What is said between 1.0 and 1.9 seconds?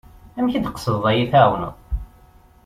ad yi-εawneḍ?